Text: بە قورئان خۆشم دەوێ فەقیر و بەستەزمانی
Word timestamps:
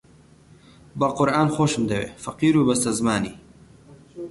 بە 0.99 1.07
قورئان 1.17 1.49
خۆشم 1.55 1.83
دەوێ 1.91 2.07
فەقیر 2.23 2.53
و 2.55 2.65
بەستەزمانی 2.67 3.33